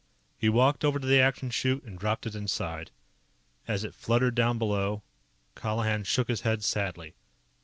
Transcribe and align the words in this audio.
He 0.35 0.49
walked 0.49 0.83
over 0.83 0.97
to 0.97 1.05
the 1.05 1.21
Action 1.21 1.51
Chute 1.51 1.83
and 1.83 1.99
dropped 1.99 2.25
it 2.25 2.33
inside. 2.33 2.89
As 3.67 3.83
it 3.83 3.93
fluttered 3.93 4.33
down 4.33 4.57
below, 4.57 5.03
Colihan 5.53 6.05
shook 6.05 6.27
his 6.27 6.41
head 6.41 6.63
sadly. 6.63 7.13